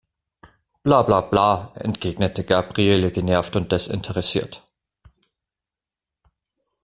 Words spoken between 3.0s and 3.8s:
genervt und